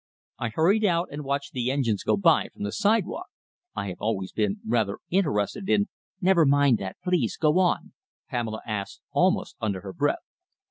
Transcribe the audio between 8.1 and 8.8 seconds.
Pamela